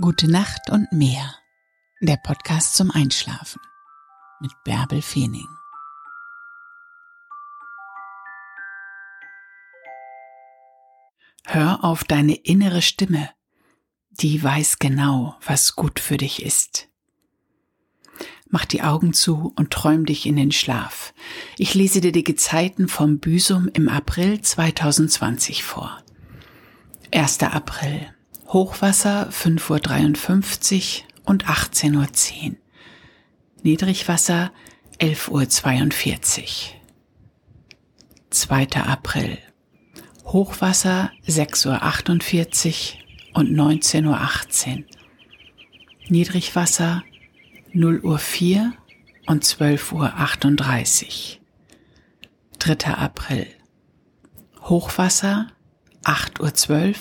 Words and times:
Gute 0.00 0.28
Nacht 0.28 0.70
und 0.70 0.90
mehr. 0.90 1.36
Der 2.00 2.16
Podcast 2.16 2.74
zum 2.74 2.90
Einschlafen 2.90 3.60
mit 4.40 4.50
Bärbel 4.64 5.00
Feening. 5.00 5.46
Hör 11.46 11.84
auf 11.84 12.02
deine 12.02 12.34
innere 12.34 12.82
Stimme. 12.82 13.30
Die 14.10 14.42
weiß 14.42 14.80
genau, 14.80 15.36
was 15.46 15.76
gut 15.76 16.00
für 16.00 16.16
dich 16.16 16.42
ist. 16.42 16.88
Mach 18.48 18.64
die 18.64 18.82
Augen 18.82 19.12
zu 19.12 19.52
und 19.54 19.70
träum 19.70 20.06
dich 20.06 20.26
in 20.26 20.34
den 20.34 20.50
Schlaf. 20.50 21.14
Ich 21.56 21.72
lese 21.74 22.00
dir 22.00 22.10
die 22.10 22.24
Gezeiten 22.24 22.88
vom 22.88 23.20
Büsum 23.20 23.68
im 23.72 23.88
April 23.88 24.40
2020 24.40 25.62
vor. 25.62 26.02
1. 27.12 27.44
April. 27.44 28.12
Hochwasser 28.46 29.28
5.53 29.30 31.02
Uhr 31.02 31.04
und 31.24 31.46
18.10 31.46 32.50
Uhr. 32.50 32.56
Niedrigwasser 33.62 34.52
11.42 35.00 36.40
Uhr. 36.40 36.48
2. 38.30 38.68
April. 38.82 39.38
Hochwasser 40.26 41.10
6.48 41.26 42.94
Uhr 43.34 43.40
und 43.40 43.50
19.18 43.50 44.78
Uhr. 44.78 44.84
Niedrigwasser 46.08 47.02
0 47.72 48.00
Uhr 48.00 48.18
4 48.18 48.72
und 49.26 49.44
12.38 49.44 49.94
Uhr. 49.94 51.44
3. 52.58 52.94
April. 52.94 53.46
Hochwasser 54.62 55.48
8.12 56.04 56.88
Uhr 56.88 56.94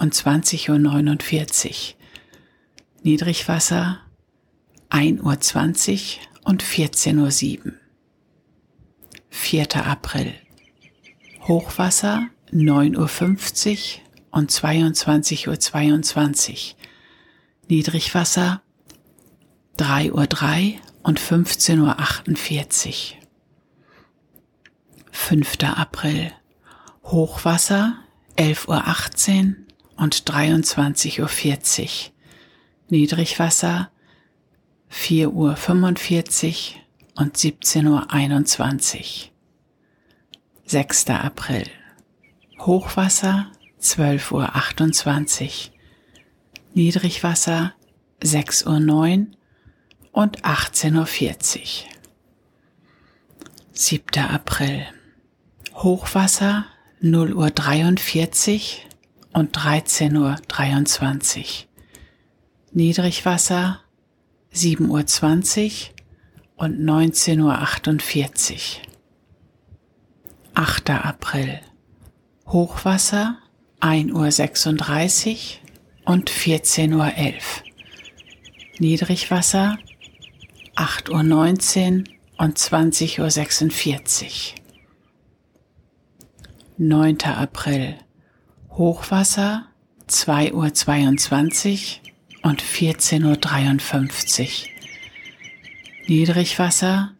und 0.00 0.14
20.49 0.14 1.68
Uhr. 1.68 1.94
Niedrigwasser 3.02 4.00
1.20 4.88 6.16
Uhr 6.16 6.44
und 6.44 6.64
14.07 6.64 7.66
Uhr. 7.66 7.72
4. 9.28 9.86
April. 9.86 10.34
Hochwasser 11.42 12.28
9.50 12.50 13.98
Uhr 13.98 14.38
und 14.38 14.50
22.22 14.50 15.48
Uhr. 15.48 15.60
22. 15.60 16.76
Niedrigwasser 17.68 18.62
3.03 19.78 20.12
Uhr 20.12 20.80
und 21.02 21.20
15.48 21.20 22.88
Uhr. 22.88 23.20
5. 25.12 25.58
April. 25.62 26.32
Hochwasser 27.04 27.98
11.18 28.38 29.48
Uhr 29.48 29.69
und 30.00 30.14
23.40 30.30 31.20
Uhr. 31.20 31.88
Niedrigwasser 32.88 33.90
4.45 34.90 35.28
Uhr 35.28 36.80
und 37.16 37.36
17.21 37.36 38.96
Uhr. 38.96 39.30
6. 40.64 41.10
April. 41.10 41.66
Hochwasser 42.60 43.52
12.28 43.80 45.44
Uhr. 45.44 45.74
Niedrigwasser 46.72 47.74
6.09 48.22 49.20
Uhr 49.20 49.26
und 50.12 50.42
18.40 50.42 51.58
Uhr. 51.58 51.68
7. 53.72 54.24
April. 54.24 54.86
Hochwasser 55.74 56.64
0.43 57.02 58.84
Uhr 58.84 58.89
und 59.32 59.56
13.23 59.56 61.38
Uhr. 61.38 61.46
Niedrigwasser 62.72 63.80
7.20 64.52 65.66
Uhr 65.66 66.64
und 66.64 66.80
19.48 66.80 68.52
Uhr. 68.52 68.90
8. 70.54 70.90
April. 70.90 71.60
Hochwasser 72.46 73.38
1.36 73.80 75.58
Uhr 76.06 76.12
und 76.12 76.30
14.11 76.30 76.94
Uhr. 76.96 77.32
Niedrigwasser 78.78 79.78
8.19 80.76 82.00
Uhr 82.00 82.04
und 82.38 82.58
20.46 82.58 84.24
Uhr. 84.24 84.60
9. 86.78 87.18
April. 87.24 87.98
Hochwasser 88.72 89.66
2.22 90.08 91.98
Uhr 92.44 92.50
und 92.50 92.62
14.53 92.62 94.42
Uhr. 94.42 94.68
Niedrigwasser 96.06 97.12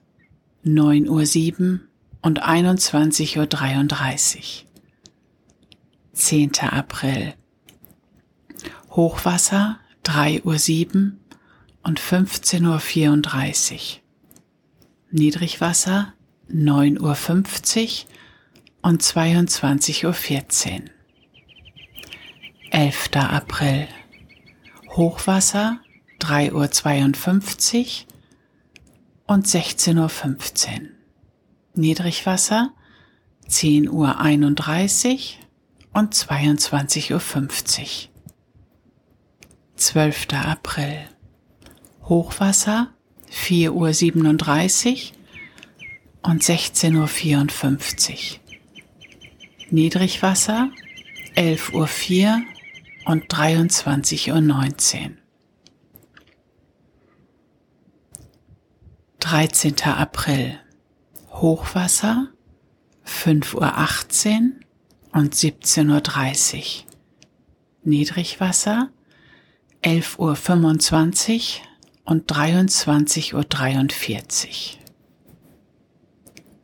9.07 0.65 1.61
Uhr 1.61 1.81
und 2.22 2.43
21.33 2.44 4.37
Uhr. 4.38 4.69
10. 6.12 6.53
April. 6.61 7.34
Hochwasser 8.91 9.81
3.07 10.05 10.94
Uhr 10.94 11.12
und 11.82 12.00
15.34 12.00 13.72
Uhr. 13.72 13.81
Niedrigwasser 15.11 16.15
9.50 16.49 18.05
Uhr 18.05 18.11
und 18.82 19.03
22.14 19.03 20.82
Uhr. 20.82 21.00
11. 22.72 23.16
April. 23.16 23.88
Hochwasser 24.91 25.81
3.52 26.20 28.04
Uhr 28.06 28.14
und 29.26 29.47
16.15 29.47 29.98
Uhr. 29.98 30.88
Niedrigwasser 31.75 32.72
10.31 33.48 33.88
Uhr 33.91 35.20
und 35.94 36.14
22.50 36.14 37.12
Uhr. 37.12 37.20
12. 39.75 40.26
April. 40.34 41.08
Hochwasser 42.04 42.92
4.37 43.32 45.12
Uhr 45.12 46.31
und 46.31 46.42
16.54 46.44 48.34
Uhr. 48.34 48.41
Niedrigwasser 49.70 50.70
11.04 51.34 51.75
Uhr 51.75 52.42
und 53.06 53.33
23.19 53.33 55.11
Uhr. 55.11 55.16
13. 59.21 59.77
April 59.84 60.59
Hochwasser 61.31 62.28
5.18 63.06 63.55
Uhr 63.55 63.62
und 65.12 65.34
17.30 65.34 66.56
Uhr. 66.56 66.62
Niedrigwasser 67.84 68.91
11.25 69.82 70.19
Uhr 70.19 70.37
und 72.05 72.31
23.43 72.31 73.34
Uhr. 73.34 73.44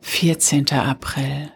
14. 0.01 0.69
April 0.71 1.51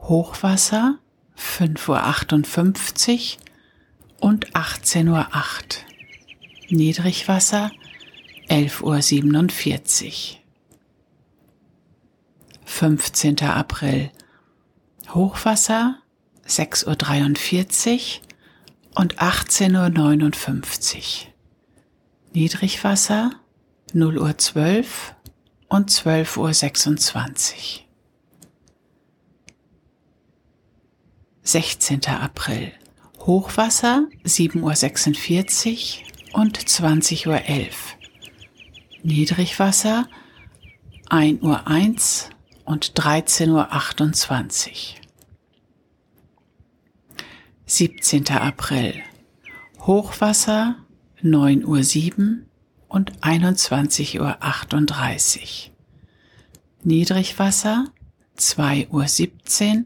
Hochwasser 0.00 0.98
5.58 1.36 3.36
Uhr 3.36 3.40
und 4.20 4.52
18.08 4.52 5.08
Uhr. 5.08 5.26
Niedrigwasser 6.68 7.72
11.47 8.48 10.06
Uhr. 10.06 10.40
15. 12.64 13.40
April 13.42 14.10
Hochwasser 15.08 15.98
6.43 16.46 18.20
Uhr 18.20 19.00
und 19.00 19.18
18.59 19.18 20.96
Uhr. 20.96 21.32
Niedrigwasser 22.32 23.32
0 23.92 24.18
Uhr 24.18 24.38
12 24.38 25.14
und 25.68 25.90
12 25.90 26.36
Uhr 26.36 26.54
26. 26.54 27.88
16. 31.42 32.06
April 32.06 32.72
Hochwasser 33.20 34.08
7.46 34.24 36.00
Uhr 36.32 36.40
und 36.40 36.58
20.11 36.58 37.26
Uhr. 37.28 37.42
Niedrigwasser 39.02 40.08
1.01 41.10 41.42
Uhr 41.42 41.66
1 41.66 42.30
und 42.64 42.92
13.28 42.94 44.68
Uhr. 44.68 45.00
17. 47.66 48.28
April 48.30 49.02
Hochwasser 49.80 50.76
9.07 51.22 52.18
Uhr 52.18 52.38
und 52.88 53.18
21.38 53.20 54.18
Uhr. 54.18 54.36
Niedrigwasser 56.82 57.84
2.17 58.38 59.78
Uhr 59.78 59.84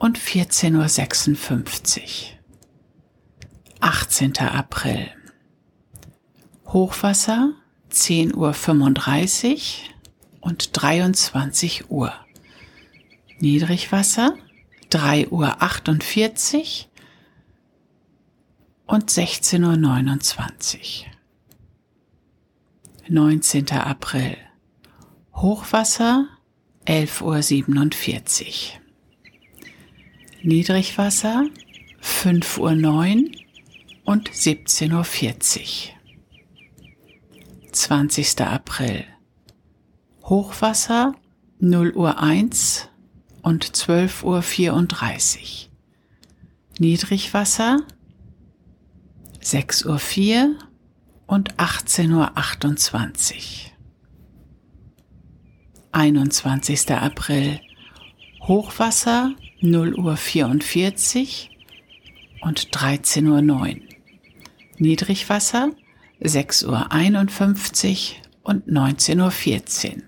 und 0.00 0.18
14.56 0.18 2.00
Uhr. 2.00 2.06
18. 3.80 4.38
April. 4.38 5.10
Hochwasser 6.66 7.52
10.35 7.92 9.52
Uhr 9.54 9.60
und 10.40 10.70
23 10.72 11.90
Uhr. 11.90 12.12
Niedrigwasser 13.38 14.36
3.48 14.90 16.86
Uhr 16.86 16.90
und 18.86 19.10
16.29 19.10 21.04
Uhr. 21.04 21.10
19. 23.08 23.70
April. 23.72 24.36
Hochwasser 25.34 26.26
11.47 26.86 28.76
Uhr. 28.76 28.79
Niedrigwasser 30.42 31.46
5.09 32.02 32.58
Uhr 32.58 33.30
und 34.04 34.30
17.40 34.30 34.90
Uhr. 34.92 35.96
20. 37.72 38.40
April. 38.40 39.04
Hochwasser 40.24 41.14
0 41.58 41.92
Uhr 41.92 42.18
1 42.18 42.88
und 43.42 43.76
12 43.76 44.24
Uhr 44.24 44.40
34. 44.40 45.70
Niedrigwasser 46.78 47.82
6 49.40 49.84
Uhr 49.84 49.98
4 49.98 50.56
und 51.26 51.60
18 51.60 52.12
Uhr 52.12 52.38
28. 52.38 53.74
21. 55.92 56.90
April 56.92 57.60
Hochwasser 58.40 59.34
0 59.62 59.94
Uhr 59.94 60.16
44 60.16 61.50
und 62.40 62.68
13 62.74 63.26
Uhr 63.28 63.42
9. 63.42 63.82
Niedrigwasser 64.78 65.72
6 66.20 66.62
Uhr 66.64 66.90
51 66.90 68.22
und 68.42 68.66
19 68.68 69.20
Uhr 69.20 69.30
14. 69.30 70.04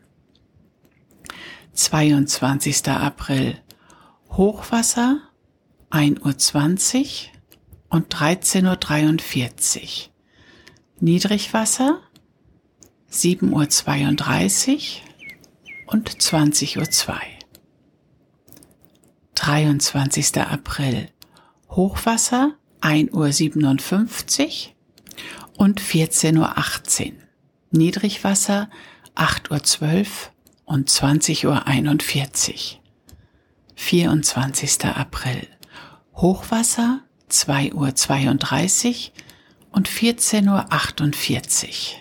22. 1.74 2.88
April 2.88 3.58
Hochwasser 4.30 5.20
1 5.90 6.20
Uhr 6.20 6.38
20 6.38 7.30
und 7.90 8.06
13 8.08 8.66
Uhr 8.66 8.76
43. 8.76 10.10
Niedrigwasser 10.98 12.00
7 13.08 13.52
Uhr 13.52 13.68
32 13.68 15.02
und 15.88 16.22
20 16.22 16.78
Uhr 16.78 16.90
2. 16.90 17.41
23. 19.34 20.38
April 20.38 21.08
Hochwasser 21.70 22.54
1 22.80 23.12
Uhr 23.12 23.32
57 23.32 24.74
und 25.56 25.80
14.18 25.80 27.06
Uhr. 27.06 27.12
Niedrigwasser 27.70 28.68
8.12 29.16 30.00
Uhr 30.00 30.06
und 30.64 30.90
20.41 30.90 31.46
Uhr. 31.46 32.80
24. 33.74 34.84
April. 34.84 35.46
Hochwasser 36.14 37.00
2.32 37.30 37.74
Uhr 37.74 39.12
und 39.70 39.88
14.48 39.88 41.64
Uhr. 41.68 42.00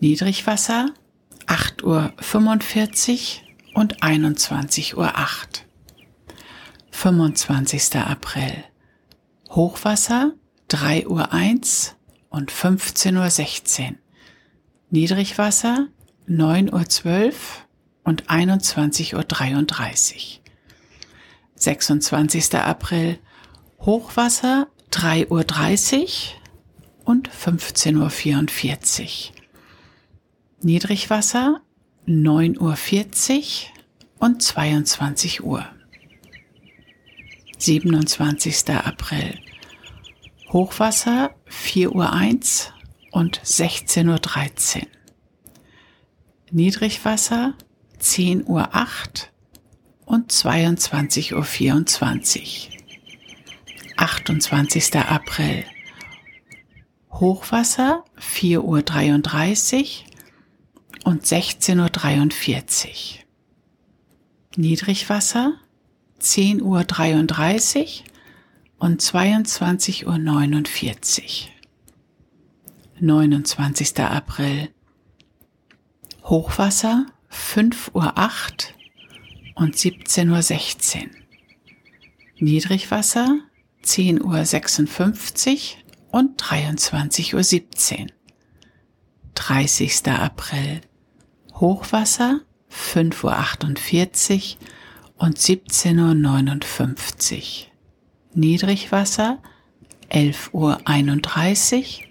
Niedrigwasser 0.00 0.90
8.45 1.46 1.82
Uhr 1.84 3.80
und 3.80 4.02
21.08 4.02 4.96
Uhr. 4.96 5.67
25. 6.98 7.94
April. 7.94 8.64
Hochwasser 9.50 10.32
3.01 10.68 11.06
Uhr 11.06 11.96
und 12.30 12.50
15.16 12.50 13.90
Uhr. 13.90 13.96
Niedrigwasser 14.90 15.86
9.12 16.28 17.28
Uhr 17.28 17.32
und 18.02 18.24
21.33 18.24 19.14
Uhr. 19.14 20.40
26. 21.54 22.54
April 22.56 23.20
Hochwasser 23.78 24.66
3.30 24.90 26.00
Uhr 26.02 26.08
und 27.04 27.30
15.44 27.30 29.02
Uhr. 29.04 29.36
Niedrigwasser 30.62 31.60
9.40 32.08 32.58
Uhr 32.58 32.66
und 34.18 34.42
22 34.42 35.44
Uhr. 35.44 35.64
27. 37.58 38.70
April 38.70 39.34
Hochwasser 40.52 41.34
4 41.46 41.94
Uhr 41.94 42.12
1 42.12 42.72
und 43.12 43.40
16.13 43.40 44.78
Uhr. 44.78 44.86
Niedrigwasser 46.50 47.54
10 47.98 48.46
Uhr 48.46 48.74
8 48.74 49.30
und 50.06 50.32
22 50.32 51.34
Uhr 51.34 51.44
24. 51.44 52.70
28. 53.98 54.96
April. 54.96 55.64
Hochwasser 57.10 58.04
4 58.16 58.64
Uhr 58.64 58.82
33 58.82 60.06
und 61.04 61.26
16 61.26 61.80
Uhr 61.80 61.90
43. 61.90 63.26
Niedrigwasser 64.56 65.60
10 66.18 66.62
Uhr 66.62 66.84
33 66.84 68.04
und 68.78 69.00
22 69.00 70.06
Uhr 70.06 70.18
49. 70.18 71.52
29. 73.00 74.00
April. 74.00 74.68
Hochwasser 76.24 77.06
5 77.28 77.94
Uhr 77.94 78.18
8 78.18 78.74
und 79.54 79.76
17 79.76 80.30
Uhr 80.30 80.42
16. 80.42 81.10
Niedrigwasser 82.38 83.38
10 83.82 84.22
Uhr 84.22 84.44
56 84.44 85.84
und 86.10 86.36
23 86.36 87.34
Uhr 87.34 87.44
17. 87.44 88.12
30. 89.34 90.08
April. 90.08 90.80
Hochwasser 91.54 92.40
5 92.68 93.24
Uhr 93.24 93.36
48 93.36 94.58
und 95.18 95.38
17 95.38 95.98
Uhr 95.98 96.14
59. 96.14 97.70
Niedrigwasser 98.34 99.38
11 100.08 100.54
Uhr 100.54 100.80
31 100.84 102.08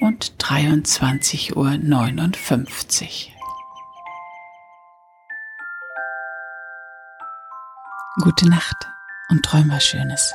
und 0.00 0.34
23 0.38 1.56
Uhr 1.56 1.76
59. 1.76 3.32
Gute 8.20 8.48
Nacht 8.48 8.76
und 9.30 9.42
träum 9.44 9.70
was 9.70 9.84
Schönes. 9.84 10.34